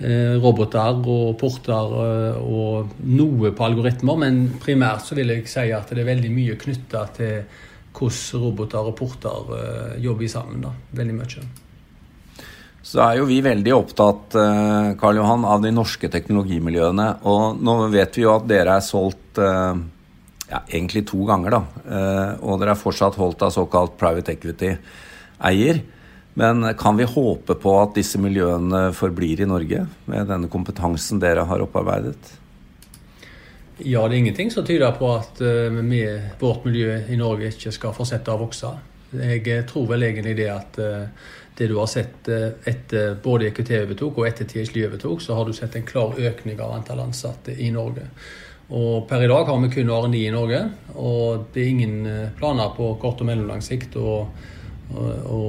Eh, 0.00 0.38
roboter 0.40 0.96
og 1.12 1.34
porter 1.36 1.90
eh, 2.00 2.36
og 2.40 2.94
noe 3.04 3.50
på 3.52 3.64
algoritmer, 3.66 4.16
men 4.22 4.38
primært 4.62 5.04
så 5.04 5.18
vil 5.18 5.28
jeg 5.34 5.44
si 5.52 5.66
at 5.76 5.92
det 5.92 6.00
er 6.00 6.08
veldig 6.08 6.30
mye 6.32 6.56
knytta 6.56 7.02
til 7.18 7.42
hvordan 7.98 8.46
roboter 8.46 8.88
og 8.88 8.96
porter 8.96 9.52
eh, 9.58 9.98
jobber 10.00 10.32
sammen. 10.32 10.64
da, 10.64 10.72
Veldig 10.96 11.18
mye. 11.18 11.44
Så 12.82 13.02
er 13.04 13.18
jo 13.18 13.28
vi 13.28 13.42
veldig 13.44 13.72
opptatt 13.76 14.34
Karl 15.00 15.18
Johan, 15.20 15.44
av 15.44 15.60
de 15.60 15.72
norske 15.74 16.08
teknologimiljøene. 16.10 17.08
Og 17.28 17.60
nå 17.60 17.74
vet 17.92 18.16
vi 18.16 18.24
jo 18.24 18.32
at 18.32 18.46
dere 18.48 18.78
er 18.78 18.84
solgt 18.84 19.36
ja, 19.36 20.62
egentlig 20.64 21.04
to 21.10 21.20
ganger, 21.28 21.58
da. 21.58 21.62
Og 22.40 22.56
dere 22.62 22.72
er 22.72 22.80
fortsatt 22.80 23.18
holdt 23.20 23.44
av 23.44 23.52
såkalt 23.52 23.98
private 24.00 24.32
equity-eier. 24.32 25.82
Men 26.40 26.64
kan 26.80 26.96
vi 26.96 27.04
håpe 27.04 27.56
på 27.60 27.74
at 27.82 27.96
disse 27.98 28.18
miljøene 28.22 28.90
forblir 28.96 29.42
i 29.44 29.48
Norge 29.50 29.84
med 30.08 30.30
denne 30.30 30.48
kompetansen 30.48 31.20
dere 31.20 31.44
har 31.46 31.64
opparbeidet? 31.64 32.36
Ja, 33.80 34.06
det 34.06 34.14
er 34.14 34.20
ingenting 34.22 34.52
som 34.52 34.64
tyder 34.64 34.92
på 34.96 35.08
at 35.18 35.40
vi, 35.40 36.00
vårt 36.40 36.64
miljø 36.68 36.96
i 37.12 37.18
Norge 37.20 37.52
ikke 37.52 37.72
skal 37.76 37.94
fortsette 37.96 38.32
å 38.32 38.40
vokse. 38.40 38.72
Jeg 39.12 39.66
tror 39.68 39.88
vel 39.90 40.06
egentlig 40.06 40.36
det 40.38 40.48
at 40.52 40.80
det 41.60 41.68
du 41.70 41.76
har 41.78 41.88
sett 41.90 42.28
etter 42.28 43.18
både 43.22 43.50
EQT 43.50 43.74
overtok 43.82 44.20
og 44.20 44.28
etter 44.28 44.48
TSL 44.48 44.86
overtok, 44.88 45.20
så 45.22 45.36
har 45.36 45.46
du 45.46 45.52
sett 45.56 45.76
en 45.76 45.86
klar 45.86 46.16
økning 46.16 46.58
av 46.60 46.72
antall 46.78 47.04
ansatte 47.04 47.52
i 47.52 47.68
Norge. 47.74 48.08
Og 48.70 49.06
per 49.10 49.26
i 49.26 49.28
dag 49.30 49.44
har 49.48 49.60
vi 49.60 49.70
kun 49.74 49.92
R&D 49.92 50.18
i 50.24 50.32
Norge, 50.32 50.60
og 50.94 51.46
det 51.54 51.62
er 51.62 51.70
ingen 51.74 51.96
planer 52.38 52.72
på 52.76 52.92
kort 53.02 53.20
og 53.20 53.28
mellomlang 53.28 53.60
sikt 53.66 53.96
å, 54.00 54.18
å, 54.96 55.40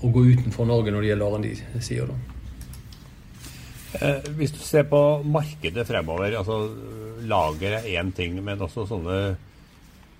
å 0.00 0.12
gå 0.18 0.28
utenfor 0.34 0.68
Norge 0.68 0.94
når 0.94 1.04
det 1.04 1.12
gjelder 1.12 1.36
R&D-sida. 1.38 2.22
Eh, 4.00 4.30
hvis 4.38 4.54
du 4.54 4.60
ser 4.64 4.86
på 4.90 5.00
markedet 5.22 5.86
fremover, 5.86 6.34
altså 6.40 6.64
lager 7.28 7.78
er 7.78 7.90
én 7.94 8.10
ting, 8.14 8.36
men 8.42 8.62
også 8.64 8.88
sånne 8.90 9.18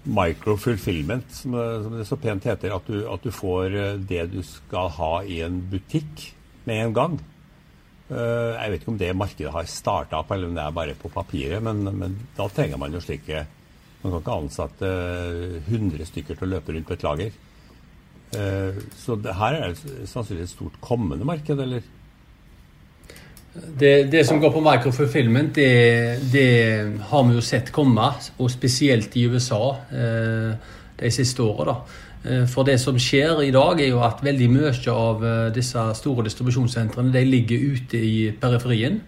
micro-fulfillment, 0.04 1.30
som, 1.32 1.56
som, 1.84 1.96
det 1.98 2.06
så 2.08 2.18
pent 2.20 2.44
heter, 2.44 2.74
at 2.76 2.88
du, 2.88 2.98
at 3.08 3.24
du, 3.24 3.30
får 3.32 3.76
eh, 3.76 3.94
det 4.00 4.26
du 4.32 4.40
skal 4.46 4.90
ha 4.98 5.12
i 5.24 5.40
en 5.46 5.60
butikk 5.70 6.28
med 6.68 6.82
en 6.82 6.96
gang. 6.96 7.16
Eh, 8.10 8.52
jeg 8.52 8.72
vet 8.72 8.82
ikke 8.82 8.92
om 8.92 9.00
det 9.00 9.10
markedet 9.16 9.54
har 9.54 9.70
starta 9.70 10.20
opp, 10.20 10.34
eller 10.34 10.50
om 10.50 10.58
det 10.58 10.64
er 10.64 10.76
bare 10.76 10.96
på 10.98 11.12
papiret, 11.12 11.64
men, 11.64 11.82
men 11.96 12.18
da 12.36 12.48
trenger 12.52 12.80
man 12.80 12.94
jo 12.94 13.02
slike 13.04 13.46
Man 14.04 14.12
kan 14.12 14.20
ikke 14.20 14.32
ansette 14.36 14.88
100 15.64 16.06
stykker 16.10 16.36
til 16.36 16.44
å 16.44 16.50
løpe 16.52 16.74
rundt 16.74 16.84
på 16.90 16.92
et 16.92 17.04
lager. 17.06 17.36
Så 19.00 19.14
det 19.16 19.32
her 19.38 19.54
er 19.56 19.72
det 19.72 20.08
sannsynligvis 20.10 20.50
et 20.50 20.52
stort 20.58 20.76
kommende 20.84 21.24
marked, 21.24 21.62
eller? 21.64 21.86
Det, 23.54 24.10
det, 24.10 24.24
som 24.26 24.40
går 24.42 24.50
på 24.50 24.62
microfulfillment, 24.62 25.54
det, 25.54 26.18
det, 26.32 26.48
har 27.06 27.26
vi 27.28 27.36
jo 27.36 27.42
sett 27.44 27.70
komme, 27.74 28.08
og 28.38 28.50
spesielt 28.50 29.14
i 29.14 29.28
USA 29.30 29.76
eh, 29.94 30.72
de 30.98 31.10
siste 31.14 31.42
åra. 31.42 31.76
Eh, 32.24 32.48
for 32.50 32.66
det 32.66 32.80
som 32.82 32.98
skjer 32.98 33.44
i 33.46 33.52
dag, 33.54 33.78
er 33.78 33.92
jo 33.92 34.02
at 34.02 34.24
veldig 34.26 34.48
mye 34.50 34.72
av 34.90 35.22
eh, 35.22 35.52
disse 35.54 35.86
store 36.00 36.26
distribusjonssentrene 36.26 37.14
de 37.14 37.22
ligger 37.28 37.68
ute 37.76 38.00
i 38.02 38.16
periferien. 38.40 39.02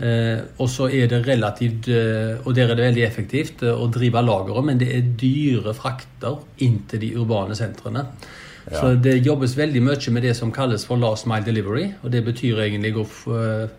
Og 0.00 0.64
så 0.72 0.86
er 0.96 1.10
det 1.12 1.18
relativt, 1.26 1.90
og 1.92 2.54
der 2.56 2.70
er 2.70 2.78
det 2.78 2.86
veldig 2.86 3.02
effektivt 3.04 3.60
å 3.68 3.84
drive 3.92 4.22
lageret, 4.24 4.64
men 4.64 4.78
det 4.80 4.86
er 4.96 5.10
dyre 5.20 5.74
frakter 5.76 6.38
inn 6.64 6.78
til 6.88 7.02
de 7.02 7.10
urbane 7.20 7.52
sentrene. 7.58 8.06
Ja. 8.66 8.80
Så 8.80 8.94
det 9.00 9.20
jobbes 9.26 9.56
veldig 9.58 9.82
mye 9.82 10.12
med 10.14 10.26
det 10.26 10.34
som 10.36 10.52
kalles 10.52 10.84
for 10.86 11.00
last 11.00 11.26
mile 11.30 11.46
delivery. 11.46 11.86
Og 12.02 12.12
det 12.12 12.24
betyr 12.26 12.60
egentlig 12.66 12.92
å 13.00 13.06
eh, 13.36 13.70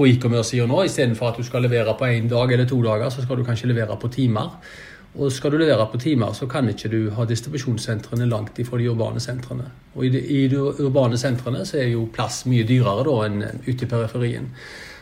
på 0.00 0.06
e-commerce-sida 0.06 0.68
nå, 0.70 0.84
istedenfor 0.86 1.32
at 1.32 1.40
du 1.40 1.44
skal 1.44 1.66
levere 1.66 1.92
på 1.98 2.08
én 2.08 2.28
dag 2.30 2.52
eller 2.52 2.68
to 2.68 2.78
dager, 2.82 3.10
så 3.12 3.24
skal 3.24 3.40
du 3.40 3.44
kanskje 3.44 3.68
levere 3.72 3.96
på 4.00 4.08
timer. 4.12 4.54
Og 5.18 5.32
skal 5.34 5.50
du 5.50 5.58
levere 5.58 5.88
på 5.90 5.98
timer, 5.98 6.32
så 6.38 6.46
kan 6.46 6.68
ikke 6.70 6.88
du 6.92 7.00
ha 7.16 7.26
distribusjonssentrene 7.26 8.28
langt 8.30 8.58
ifra 8.62 8.78
de 8.78 8.86
urbane 8.92 9.20
sentrene. 9.20 9.66
Og 9.96 10.06
i 10.06 10.12
de, 10.14 10.22
i 10.22 10.44
de 10.48 10.60
urbane 10.86 11.18
sentrene 11.18 11.64
så 11.66 11.80
er 11.82 11.90
jo 11.90 12.06
plass 12.14 12.44
mye 12.46 12.64
dyrere 12.68 13.04
da 13.08 13.16
enn 13.26 13.42
ute 13.66 13.84
i 13.84 13.90
periferien. 13.90 14.46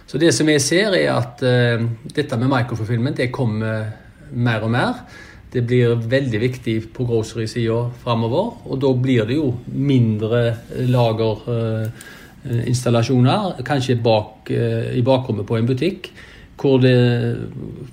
Så 0.08 0.16
det 0.16 0.32
som 0.32 0.48
jeg 0.48 0.64
ser, 0.64 0.96
er 0.96 1.12
at 1.12 1.44
uh, 1.44 1.84
dette 2.16 2.40
med 2.40 2.48
microfulfillment 2.48 3.20
det 3.20 3.28
kommer 3.34 3.90
mer 4.32 4.64
og 4.64 4.72
mer. 4.72 5.02
Det 5.52 5.62
blir 5.64 5.94
veldig 5.96 6.40
viktig 6.40 6.92
på 6.92 7.04
grocery-sida 7.08 7.90
framover. 8.02 8.52
Og 8.68 8.80
da 8.82 8.92
blir 8.92 9.24
det 9.28 9.34
jo 9.38 9.54
mindre 9.72 10.56
lagerinstallasjoner, 10.92 13.54
eh, 13.56 13.64
kanskje 13.64 14.02
bak, 14.02 14.50
eh, 14.50 14.98
i 14.98 15.02
bakrommet 15.02 15.46
på 15.46 15.56
en 15.56 15.66
butikk. 15.66 16.10
Hvor 16.58 16.78
det, 16.82 17.36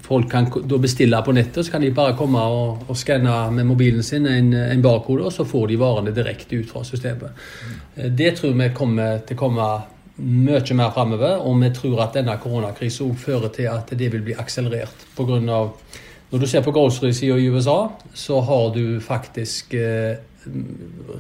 folk 0.02 0.30
kan 0.30 0.52
bestille 0.82 1.22
på 1.22 1.32
nettet, 1.32 1.66
så 1.66 1.72
kan 1.72 1.82
de 1.82 1.92
bare 1.92 2.18
komme 2.18 2.40
og, 2.40 2.78
og 2.90 2.98
skanne 2.98 3.52
med 3.52 3.66
mobilen 3.66 4.04
sin 4.04 4.26
en, 4.26 4.54
en 4.54 4.82
barkode, 4.82 5.26
og 5.26 5.34
så 5.34 5.46
får 5.46 5.68
de 5.68 5.78
varene 5.78 6.12
direkte 6.12 6.56
ut 6.56 6.70
fra 6.70 6.84
systemet. 6.84 7.30
Eh, 7.96 8.10
det 8.10 8.36
tror 8.36 8.54
vi 8.54 8.70
kommer 8.74 9.18
til 9.26 9.36
å 9.38 9.40
komme 9.40 9.82
mye 10.18 10.74
mer 10.74 10.92
framover, 10.92 11.38
og 11.44 11.62
vi 11.62 11.70
tror 11.76 12.02
at 12.04 12.14
denne 12.14 12.38
koronakrisen 12.40 13.16
fører 13.16 13.50
til 13.50 13.68
at 13.68 14.00
det 14.00 14.12
vil 14.12 14.22
bli 14.24 14.34
akselerert. 14.34 15.06
På 15.16 15.24
grunn 15.28 15.50
av 15.50 15.72
når 16.36 16.42
du 16.44 16.50
ser 16.52 16.64
på 16.66 16.74
grocery-sida 16.76 17.38
i 17.40 17.46
USA, 17.48 17.94
så 18.12 18.42
har 18.44 18.74
du 18.76 19.00
faktisk 19.00 19.72
eh, 19.80 20.18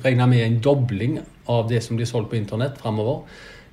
regna 0.04 0.26
med 0.28 0.42
en 0.44 0.58
dobling 0.60 1.22
av 1.48 1.70
det 1.70 1.80
som 1.86 1.96
blir 1.96 2.10
solgt 2.10 2.34
på 2.34 2.36
internett 2.36 2.82
framover, 2.82 3.22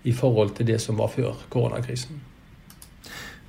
i 0.06 0.14
forhold 0.14 0.52
til 0.54 0.68
det 0.70 0.78
som 0.82 1.00
var 1.00 1.10
før 1.10 1.40
koronakrisen. 1.50 2.20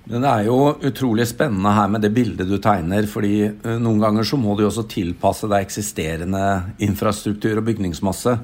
Det 0.09 0.23
er 0.25 0.47
jo 0.47 0.57
utrolig 0.89 1.27
spennende 1.29 1.75
her 1.77 1.93
med 1.93 2.01
det 2.01 2.11
bildet 2.17 2.49
du 2.49 2.57
tegner. 2.57 3.05
fordi 3.05 3.35
eh, 3.45 3.77
Noen 3.77 4.01
ganger 4.01 4.25
så 4.25 4.41
må 4.41 4.57
du 4.57 4.65
også 4.65 4.87
tilpasse 4.89 5.51
deg 5.51 5.61
eksisterende 5.61 6.73
infrastruktur 6.81 7.61
og 7.61 7.67
bygningsmasse. 7.69 8.35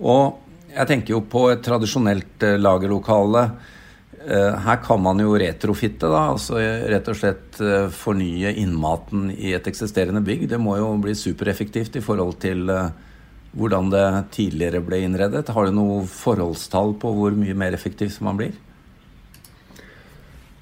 Og 0.00 0.40
jeg 0.72 0.88
tenker 0.88 1.18
jo 1.18 1.26
på 1.28 1.50
et 1.52 1.60
tradisjonelt 1.62 2.48
eh, 2.48 2.56
lagerlokale 2.56 3.50
her 4.26 4.78
kan 4.84 5.00
man 5.04 5.20
jo 5.20 5.34
retrofitte, 5.36 6.08
da, 6.08 6.30
altså 6.32 6.56
rett 6.58 7.08
og 7.10 7.18
slett 7.18 7.58
eh, 7.60 7.88
fornye 7.92 8.54
innmaten 8.62 9.28
i 9.34 9.52
et 9.56 9.66
eksisterende 9.68 10.22
bygg. 10.24 10.46
Det 10.48 10.60
må 10.60 10.78
jo 10.80 10.94
bli 11.02 11.12
supereffektivt 11.18 11.98
i 12.00 12.04
forhold 12.04 12.38
til 12.44 12.70
eh, 12.72 12.88
hvordan 13.54 13.90
det 13.92 14.06
tidligere 14.34 14.80
ble 14.84 15.02
innredet. 15.04 15.52
Har 15.52 15.68
du 15.68 15.76
noe 15.76 16.00
forholdstall 16.10 16.96
på 17.00 17.12
hvor 17.18 17.36
mye 17.36 17.56
mer 17.58 17.76
effektivt 17.76 18.16
man 18.24 18.40
blir? 18.40 18.56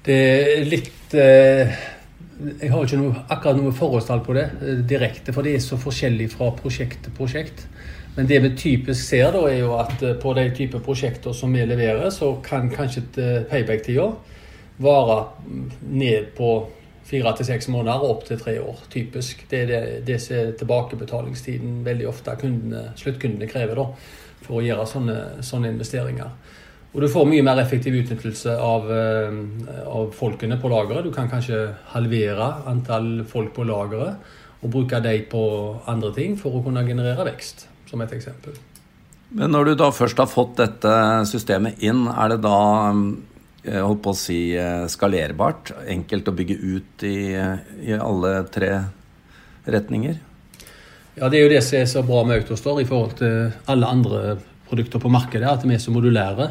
Det 0.03 0.19
er 0.19 0.67
litt 0.67 1.13
Jeg 1.15 2.69
har 2.73 2.83
ikke 2.83 2.99
noe, 2.99 3.23
akkurat 3.31 3.57
noe 3.61 3.71
forholdstall 3.77 4.23
på 4.25 4.35
det 4.35 4.47
direkte, 4.89 5.31
for 5.31 5.45
det 5.45 5.55
er 5.55 5.63
så 5.63 5.79
forskjellig 5.79 6.27
fra 6.33 6.51
prosjekt 6.57 7.05
til 7.05 7.15
prosjekt. 7.15 7.63
Men 8.15 8.27
det 8.29 8.39
vi 8.43 8.51
typisk 8.57 9.07
ser, 9.07 9.31
da, 9.33 9.41
er 9.49 9.63
jo 9.63 9.73
at 9.79 10.03
eh, 10.05 10.15
på 10.21 10.35
de 10.37 10.45
type 10.53 10.79
prosjekter 10.85 11.33
som 11.33 11.53
vi 11.53 11.65
leverer, 11.65 12.09
så 12.13 12.35
kan 12.45 12.69
kanskje 12.69 13.07
eh, 13.17 13.39
payback-tida 13.49 14.11
vare 14.83 15.17
ned 15.89 16.33
på 16.37 16.49
fire 17.03 17.33
til 17.37 17.47
seks 17.47 17.67
måneder 17.73 18.03
og 18.03 18.17
opp 18.17 18.27
til 18.27 18.39
tre 18.39 18.59
år, 18.61 18.83
typisk. 18.93 19.45
Det 19.49 19.63
er 19.63 19.71
det, 19.71 19.81
det 20.07 20.19
er 20.31 20.53
tilbakebetalingstiden 20.59 21.81
veldig 21.85 22.07
ofte 22.09 22.37
kundene, 22.39 22.91
sluttkundene 22.99 23.49
krever 23.49 23.81
da, 23.81 23.87
for 24.45 24.59
å 24.59 24.65
gjøre 24.65 24.85
sånne, 24.93 25.17
sånne, 25.45 25.73
investeringer. 25.73 26.37
Og 26.93 27.01
du 27.01 27.09
får 27.09 27.25
mye 27.25 27.41
mer 27.41 27.57
effektiv 27.63 27.97
utnyttelse 27.97 28.53
av, 28.61 28.89
eh, 28.93 29.41
av 29.89 30.13
folkene 30.13 30.61
på 30.61 30.69
lageret. 30.69 31.09
Du 31.09 31.11
kan 31.15 31.33
kanskje 31.33 31.65
halvere 31.95 32.53
antall 32.69 33.25
folk 33.25 33.55
på 33.57 33.65
lageret 33.65 34.33
og 34.61 34.71
bruke 34.71 35.01
dem 35.01 35.25
på 35.33 35.45
andre 35.89 36.13
ting 36.13 36.37
for 36.37 36.53
å 36.53 36.63
kunne 36.63 36.85
generere 36.85 37.25
vekst 37.33 37.72
som 37.89 38.01
et 38.03 38.13
eksempel. 38.15 38.55
Men 39.33 39.53
når 39.53 39.71
du 39.71 39.77
da 39.81 39.89
først 39.93 40.19
har 40.21 40.29
fått 40.29 40.59
dette 40.59 40.93
systemet 41.25 41.81
inn, 41.83 42.05
er 42.11 42.35
det 42.35 42.43
da 42.43 42.57
jeg 43.63 43.85
holdt 43.85 44.03
på 44.03 44.11
å 44.11 44.17
si 44.17 44.39
eh, 44.59 44.83
skalerbart? 44.91 45.71
Enkelt 45.89 46.27
å 46.29 46.35
bygge 46.35 46.57
ut 46.59 47.05
i, 47.07 47.17
i 47.33 47.95
alle 47.95 48.33
tre 48.53 48.75
retninger? 49.65 50.19
Ja, 51.15 51.29
det 51.29 51.39
er 51.39 51.45
jo 51.45 51.53
det 51.53 51.63
som 51.65 51.79
er 51.79 51.89
så 51.89 52.03
bra 52.05 52.21
med 52.27 52.43
Autostore 52.43 52.83
i 52.83 52.89
forhold 52.89 53.15
til 53.21 53.53
alle 53.71 53.89
andre 53.89 54.35
produkter 54.69 55.01
på 55.01 55.11
markedet. 55.13 55.49
At 55.49 55.65
vi 55.65 55.77
er 55.77 55.81
så 55.81 55.93
modulære 55.95 56.49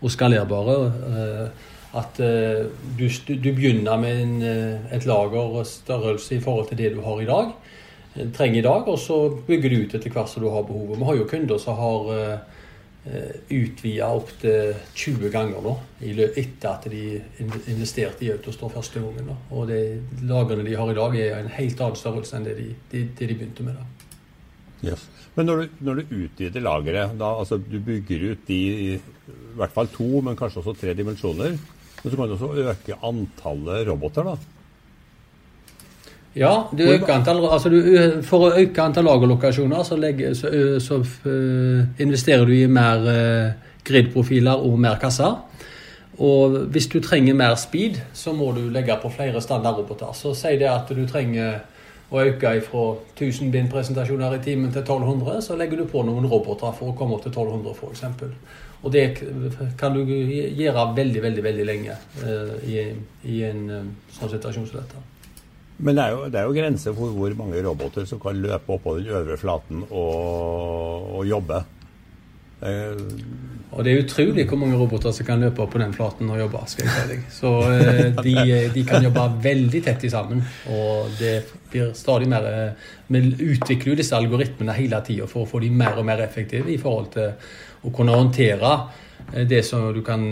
og 0.00 0.14
skalerbare. 0.14 0.78
Eh, 1.10 1.66
at 1.98 2.22
eh, 2.22 2.68
du, 2.94 3.08
du 3.32 3.50
begynner 3.50 3.98
med 3.98 4.22
en, 4.22 4.36
et 4.94 5.08
lager 5.08 5.58
og 5.58 5.66
størrelse 5.66 6.36
i 6.36 6.44
forhold 6.44 6.70
til 6.70 6.78
det 6.78 6.94
du 6.94 7.02
har 7.02 7.24
i 7.24 7.30
dag 7.30 7.50
trenger 8.14 8.58
i 8.58 8.64
dag, 8.66 8.88
og 8.88 8.98
så 8.98 9.18
bygger 9.46 9.70
du 9.70 9.84
ut 9.84 9.94
etter 9.94 10.14
hvert 10.14 10.30
som 10.30 10.42
du 10.42 10.48
har 10.50 10.66
behovet. 10.66 10.98
Vi 10.98 11.06
har 11.08 11.20
jo 11.20 11.28
kunder 11.30 11.60
som 11.62 11.78
har 11.78 12.08
uh, 12.10 12.58
utvida 13.54 14.10
opptil 14.12 14.74
20 14.98 15.30
ganger 15.32 15.62
nå, 15.64 15.76
etter 16.02 16.68
at 16.72 16.88
de 16.90 17.04
investerte 17.70 18.26
i 18.26 18.32
Autostore 18.34 18.74
første 18.74 19.02
gangen. 19.02 19.30
Og 19.54 19.70
de 19.70 20.00
lagrene 20.26 20.66
de 20.66 20.76
har 20.76 20.90
i 20.90 20.98
dag, 20.98 21.16
er 21.16 21.38
en 21.38 21.54
helt 21.54 21.80
annen 21.80 22.02
størrelse 22.02 22.36
enn 22.36 22.48
det 22.48 22.58
de, 22.58 22.68
de, 22.92 23.06
det 23.18 23.30
de 23.30 23.38
begynte 23.38 23.66
med. 23.66 23.78
da. 23.78 23.88
Yes. 24.90 25.06
Men 25.36 25.46
når 25.46 25.60
du, 25.60 25.80
når 25.86 26.00
du, 26.00 26.14
utvider 26.24 26.64
lageret, 26.64 27.12
da, 27.20 27.34
altså 27.38 27.60
du 27.60 27.78
bygger 27.84 28.32
ut 28.32 28.46
de 28.48 28.60
i 28.90 28.94
hvert 29.58 29.74
fall 29.74 29.90
to, 29.92 30.08
men 30.24 30.38
kanskje 30.38 30.62
også 30.62 30.74
tre 30.80 30.94
dimensjoner, 30.96 31.54
men 32.00 32.10
så 32.10 32.16
kan 32.16 32.30
du 32.30 32.34
også 32.34 32.70
øke 32.72 32.96
antallet 33.06 33.88
roboter? 33.88 34.32
da? 34.32 34.59
Ja, 36.38 36.52
antall, 37.10 37.42
altså 37.50 37.72
du, 37.72 37.80
for 38.22 38.46
å 38.46 38.50
øke 38.60 38.82
antall 38.84 39.08
lagerlokasjoner, 39.08 39.82
så, 39.82 39.96
legger, 39.98 40.34
så, 40.38 40.50
så 40.78 41.00
investerer 41.98 42.44
du 42.46 42.54
i 42.54 42.68
mer 42.70 43.08
gridprofiler 43.86 44.62
og 44.62 44.78
mer 44.78 45.00
kasser. 45.02 45.40
Og 46.20 46.56
hvis 46.70 46.86
du 46.92 47.00
trenger 47.00 47.34
mer 47.34 47.54
speed, 47.56 47.96
så 48.12 48.32
må 48.36 48.52
du 48.52 48.68
legge 48.70 48.96
på 49.02 49.08
flere 49.10 49.40
standardroboter. 49.40 50.12
Så 50.14 50.34
si 50.36 50.56
det 50.60 50.68
at 50.68 50.90
du 50.92 51.06
trenger 51.08 51.62
å 52.10 52.24
øke 52.26 52.56
fra 52.66 52.82
1000 53.14 53.52
bindpresentasjoner 53.54 54.34
i 54.36 54.42
timen 54.44 54.72
til 54.74 54.82
1200, 54.82 55.40
så 55.46 55.56
legger 55.56 55.80
du 55.80 55.86
på 55.88 56.02
noen 56.04 56.26
roboter 56.28 56.74
for 56.76 56.90
å 56.90 56.96
komme 56.98 57.16
opp 57.16 57.24
til 57.24 57.32
1200 57.32 57.72
f.eks. 57.78 58.02
Og 58.82 58.92
det 58.92 59.04
kan 59.78 59.94
du 59.94 60.02
gjøre 60.02 60.86
veldig, 60.96 61.22
veldig 61.22 61.44
veldig 61.44 61.66
lenge 61.68 61.96
i, 62.66 62.82
i, 63.24 63.42
en 63.46 63.64
sånn 64.16 64.32
situasjon 64.34 64.68
som 64.68 64.80
dette. 64.80 65.02
Men 65.80 65.96
det 65.96 66.04
er 66.04 66.14
jo, 66.14 66.24
det 66.28 66.40
er 66.40 66.48
jo 66.48 66.56
grenser 66.56 66.96
for 66.96 67.16
hvor 67.16 67.34
mange 67.38 67.60
roboter 67.64 68.08
som 68.08 68.20
kan 68.20 68.40
løpe 68.40 68.74
oppå 68.76 68.98
den 68.98 69.12
øvre 69.16 69.36
flaten 69.40 69.84
og, 69.88 71.14
og 71.16 71.28
jobbe. 71.28 71.62
Eh, 72.60 72.98
og 73.70 73.84
det 73.86 73.92
er 73.92 74.02
utrolig 74.02 74.44
hvor 74.50 74.58
mange 74.60 74.76
roboter 74.76 75.14
som 75.16 75.26
kan 75.26 75.40
løpe 75.40 75.62
opp 75.64 75.72
på 75.72 75.80
den 75.80 75.94
flaten 75.96 76.30
og 76.30 76.40
jobbe. 76.40 76.62
skal 76.68 76.86
jeg 76.86 76.96
si 76.96 77.12
deg. 77.12 77.22
Så 77.32 77.52
eh, 77.70 78.02
de, 78.18 78.34
de, 78.74 78.84
kan 78.86 79.06
jobbe 79.06 79.26
veldig 79.46 79.82
tett 79.86 80.04
sammen. 80.12 80.42
Og 80.74 81.14
det 81.20 81.34
blir 81.70 81.94
stadig 81.96 82.28
mer 82.28 82.48
eh, 82.50 82.88
Vi 83.08 83.22
utvikler 83.54 83.94
jo 83.94 84.00
disse 84.02 84.16
algoritmene 84.16 84.76
hele 84.76 85.00
tida 85.06 85.28
for 85.30 85.46
å 85.46 85.50
få 85.50 85.62
de 85.62 85.70
mer 85.70 85.96
og 85.98 86.08
mer 86.08 86.20
effektive 86.26 86.70
i 86.70 86.80
forhold 86.82 87.12
til 87.14 87.32
å 87.86 87.94
kunne 87.94 88.18
håndtere 88.18 88.74
eh, 89.32 89.46
det 89.48 89.64
som 89.64 89.88
du 89.94 90.02
kan 90.04 90.28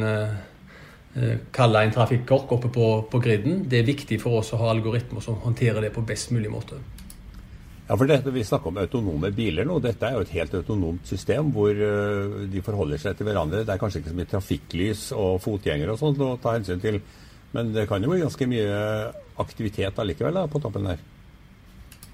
kalle 1.54 1.80
en 1.82 1.90
trafikkork 1.94 2.52
oppe 2.54 2.68
på, 2.70 2.86
på 3.10 3.18
griden. 3.24 3.62
Det 3.66 3.80
er 3.80 3.88
viktig 3.88 4.20
for 4.22 4.38
oss 4.38 4.52
å 4.54 4.60
ha 4.60 4.68
algoritmer 4.70 5.24
som 5.24 5.40
håndterer 5.42 5.82
det 5.82 5.90
på 5.94 6.04
best 6.06 6.30
mulig 6.34 6.52
måte. 6.52 6.78
Ja, 7.88 7.96
for 7.96 8.04
dette, 8.04 8.30
Vi 8.30 8.44
snakker 8.44 8.68
om 8.68 8.78
autonome 8.82 9.30
biler 9.32 9.64
nå. 9.64 9.78
Dette 9.80 10.06
er 10.06 10.18
jo 10.18 10.24
et 10.26 10.34
helt 10.36 10.54
autonomt 10.54 11.08
system 11.08 11.48
hvor 11.54 11.72
uh, 11.72 12.44
de 12.52 12.60
forholder 12.62 13.00
seg 13.00 13.16
til 13.16 13.30
hverandre. 13.30 13.64
Det 13.64 13.72
er 13.72 13.80
kanskje 13.80 14.02
ikke 14.02 14.12
så 14.12 14.18
mye 14.18 14.32
trafikklys 14.34 15.04
og 15.16 15.40
fotgjengere 15.40 15.94
og 15.94 16.02
sånt 16.02 16.20
å 16.20 16.34
ta 16.42 16.58
hensyn 16.58 16.82
til. 16.82 17.00
Men 17.56 17.72
det 17.72 17.86
kan 17.88 18.04
jo 18.04 18.12
bli 18.12 18.20
ganske 18.20 18.48
mye 18.50 18.74
aktivitet 19.40 20.02
allikevel 20.02 20.36
da, 20.36 20.44
på 20.52 20.60
toppen 20.60 20.90
der. 20.90 21.00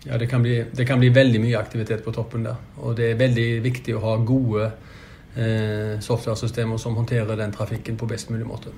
Ja, 0.05 0.19
det 0.21 0.29
kan, 0.31 0.45
bli, 0.45 0.61
det 0.71 0.87
kan, 0.87 1.01
bli, 1.01 1.09
veldig 1.11 1.41
mye 1.43 1.59
aktivitet 1.59 2.05
på 2.05 2.13
toppen 2.15 2.45
der. 2.47 2.61
Og 2.85 2.95
det 2.99 3.11
er 3.11 3.19
veldig 3.19 3.49
viktig 3.65 3.97
å 3.97 4.05
ha 4.05 4.15
gode 4.23 4.69
eh, 4.69 4.93
software-systemer 5.35 6.79
som 6.79 6.95
håndterer 6.95 7.37
den 7.37 7.51
trafikken 7.53 7.97
på 7.99 8.07
best 8.07 8.29
mulig 8.31 8.47
måte. 8.47 8.71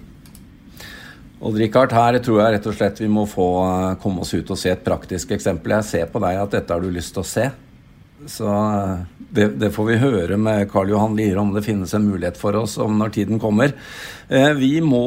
Odd-Rikard, 1.37 1.93
her 1.93 2.17
tror 2.25 2.41
jeg 2.41 2.55
rett 2.55 2.67
og 2.71 2.77
slett 2.79 3.01
vi 3.03 3.11
må 3.13 3.27
få 3.29 3.47
eh, 3.67 3.95
komme 4.01 4.25
oss 4.25 4.33
ut 4.33 4.51
og 4.53 4.59
se 4.59 4.73
et 4.73 4.85
praktisk 4.85 5.35
eksempel. 5.37 5.75
Jeg 5.77 5.89
ser 5.91 6.11
på 6.13 6.23
deg 6.25 6.41
at 6.41 6.55
dette 6.57 6.73
har 6.73 6.81
du 6.81 6.89
lyst 6.93 7.13
til 7.13 7.23
å 7.23 7.29
se. 7.29 7.51
Så 8.33 8.49
eh, 8.49 9.03
det, 9.37 9.51
det 9.61 9.71
får 9.75 9.89
vi 9.91 9.99
høre 10.01 10.39
med 10.41 10.65
Karl 10.73 10.95
Johan 10.95 11.17
Lier 11.19 11.37
om 11.43 11.53
det 11.53 11.65
finnes 11.67 11.93
en 11.93 12.07
mulighet 12.09 12.41
for 12.41 12.57
oss 12.57 12.79
om 12.81 12.97
når 12.97 13.13
tiden 13.19 13.43
kommer. 13.43 13.77
Eh, 14.29 14.53
vi 14.57 14.79
må 14.85 15.05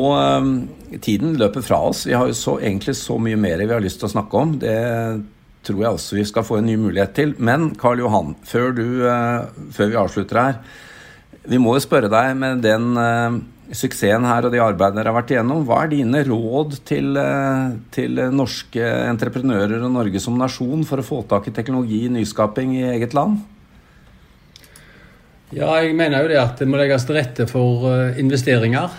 Tiden 0.89 1.35
løper 1.37 1.61
fra 1.61 1.77
oss. 1.89 2.05
Vi 2.09 2.15
har 2.17 2.29
jo 2.29 2.37
så, 2.37 2.55
egentlig 2.61 2.95
så 2.97 3.17
mye 3.21 3.37
mer 3.37 3.61
vi 3.61 3.73
har 3.73 3.81
lyst 3.81 4.01
til 4.01 4.09
å 4.09 4.13
snakke 4.13 4.39
om. 4.39 4.55
Det 4.61 4.77
tror 5.65 5.81
jeg 5.83 5.97
også 5.97 6.17
vi 6.17 6.23
skal 6.25 6.45
få 6.45 6.59
en 6.59 6.69
ny 6.69 6.77
mulighet 6.81 7.13
til. 7.17 7.33
Men 7.37 7.71
Karl 7.77 8.01
Johan, 8.01 8.33
før, 8.41 8.73
du, 8.73 8.85
før 9.75 9.91
vi 9.91 9.99
avslutter 10.01 10.41
her. 10.41 10.57
Vi 11.49 11.57
må 11.57 11.73
jo 11.75 11.81
spørre 11.81 12.11
deg 12.11 12.35
med 12.37 12.61
den 12.61 12.93
suksessen 13.75 14.25
her 14.25 14.47
og 14.47 14.53
de 14.53 14.61
arbeidene 14.63 15.01
dere 15.01 15.11
har 15.11 15.19
vært 15.19 15.33
igjennom. 15.35 15.61
Hva 15.67 15.83
er 15.83 15.91
dine 15.93 16.23
råd 16.25 16.79
til, 16.87 17.13
uh, 17.17 17.75
til, 17.93 18.17
norske 18.33 18.81
entreprenører 19.09 19.83
og 19.83 19.93
Norge 19.93 20.21
som 20.23 20.37
nasjon 20.39 20.85
for 20.87 21.01
å 21.01 21.05
få 21.05 21.21
tak 21.29 21.49
i 21.49 21.55
teknologi 21.55 22.05
og 22.07 22.15
nyskaping 22.17 22.75
i 22.79 22.87
eget 22.95 23.15
land? 23.17 23.39
Ja, 25.49 25.71
jeg 25.81 25.95
mener 25.97 26.21
jo 26.21 26.29
det 26.29 26.37
at 26.37 26.59
det 26.61 26.67
må 26.69 26.77
legges 26.77 27.07
til 27.09 27.17
rette 27.17 27.47
for 27.49 27.87
eh, 27.89 28.19
investeringer 28.21 28.91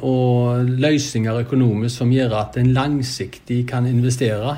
og 0.00 0.70
løsninger 0.80 1.42
økonomisk 1.42 2.00
som 2.00 2.14
gjør 2.14 2.38
at 2.38 2.56
en 2.56 2.70
langsiktig 2.72 3.66
kan 3.68 3.84
investere. 3.84 4.54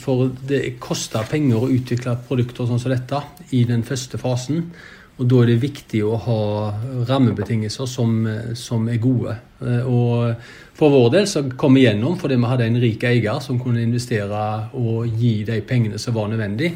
For 0.00 0.30
det 0.48 0.78
koster 0.80 1.28
penger 1.28 1.66
å 1.66 1.68
utvikle 1.68 2.16
produkter 2.24 2.64
sånn 2.64 2.80
som 2.80 2.94
dette 2.94 3.20
i 3.52 3.66
den 3.68 3.84
første 3.84 4.16
fasen. 4.16 4.62
Og 5.14 5.28
Da 5.30 5.42
er 5.42 5.52
det 5.52 5.62
viktig 5.62 6.00
å 6.02 6.16
ha 6.24 6.40
rammebetingelser 7.06 7.86
som, 7.86 8.16
som 8.58 8.88
er 8.90 8.98
gode. 9.02 9.36
Eh, 9.62 9.86
og 9.86 10.34
For 10.74 10.90
vår 10.90 11.10
del 11.14 11.28
så 11.30 11.44
kom 11.54 11.76
vi 11.78 11.84
gjennom 11.84 12.16
fordi 12.18 12.34
vi 12.40 12.50
hadde 12.50 12.66
en 12.66 12.80
rik 12.82 13.04
eier 13.06 13.38
som 13.42 13.60
kunne 13.62 13.84
investere 13.84 14.40
og 14.74 15.06
gi 15.20 15.44
de 15.46 15.60
pengene 15.62 16.00
som 16.02 16.16
var 16.16 16.32
nødvendig. 16.32 16.72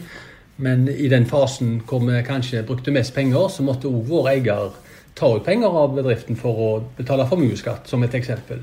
Men 0.62 0.86
i 0.90 1.08
den 1.10 1.26
fasen 1.26 1.80
hvor 1.86 2.04
vi 2.06 2.20
kanskje 2.26 2.62
brukte 2.66 2.94
mest 2.94 3.14
penger, 3.14 3.48
så 3.50 3.66
måtte 3.66 3.90
òg 3.90 4.06
vår 4.06 4.30
eier 4.36 4.70
ta 5.18 5.32
ut 5.34 5.42
penger 5.46 5.74
av 5.74 5.96
bedriften 5.96 6.38
for 6.38 6.62
å 6.62 6.70
betale 6.94 7.26
formuesskatt, 7.26 7.90
som 7.90 8.02
et 8.06 8.14
eksempel. 8.14 8.62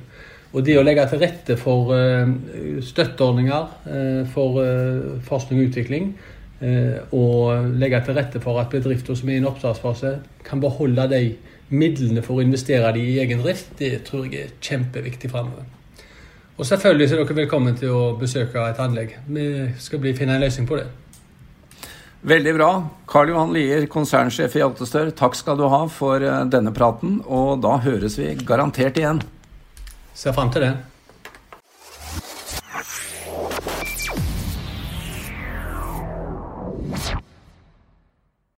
Og 0.56 0.64
det 0.64 0.78
å 0.80 0.86
legge 0.88 1.04
til 1.12 1.20
rette 1.20 1.58
for 1.60 1.92
eh, 1.98 2.32
støtteordninger 2.80 3.92
eh, 3.92 4.24
for 4.32 4.64
forskning 5.28 5.60
og 5.60 5.68
utvikling 5.68 6.14
og 6.62 7.66
legge 7.76 8.00
til 8.06 8.16
rette 8.16 8.40
for 8.40 8.62
at 8.62 8.72
bedrifter 8.72 9.18
som 9.20 9.30
er 9.30 9.36
i 9.36 9.42
en 9.42 9.48
oppstartsfase, 9.50 10.14
kan 10.48 10.62
beholde 10.64 11.04
de 11.12 11.24
midlene 11.76 12.24
for 12.24 12.40
å 12.40 12.46
investere 12.46 12.94
de 12.96 13.04
i 13.04 13.18
egen 13.20 13.42
drift, 13.44 13.74
det 13.80 14.06
tror 14.08 14.28
jeg 14.30 14.48
er 14.48 14.54
kjempeviktig 14.64 15.32
framover. 15.34 15.66
Og 16.56 16.68
selvfølgelig 16.70 17.10
er 17.10 17.20
dere 17.20 17.36
velkommen 17.42 17.76
til 17.76 17.92
å 17.92 18.04
besøke 18.20 18.62
et 18.70 18.80
anlegg. 18.80 19.18
Vi 19.28 19.48
skal 19.84 20.00
bli, 20.00 20.14
finne 20.16 20.38
en 20.38 20.46
løsning 20.46 20.70
på 20.70 20.78
det. 20.80 20.88
Veldig 22.26 22.54
bra. 22.56 22.70
Karl 23.12 23.34
Johan 23.34 23.52
Lier, 23.54 23.84
konsernsjef 23.92 24.56
i 24.58 24.64
Altestør, 24.66 25.12
takk 25.14 25.36
skal 25.38 25.60
du 25.60 25.68
ha 25.70 25.84
for 25.92 26.24
eh, 26.24 26.46
denne 26.50 26.72
praten. 26.74 27.20
Og 27.28 27.60
da 27.62 27.76
høres 27.84 28.16
vi 28.18 28.32
garantert 28.48 28.98
igjen. 28.98 29.20
Ser 30.16 30.34
fram 30.34 30.50
til 30.54 30.64
det. 30.66 30.74